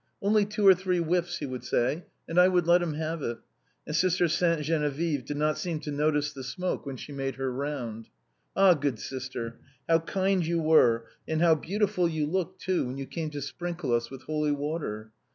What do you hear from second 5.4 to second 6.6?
seem francine's muff. 335 to notice the